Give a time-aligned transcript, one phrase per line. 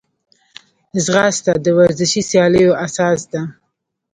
[1.05, 3.41] ځغاسته د ورزشي سیالیو اساس ده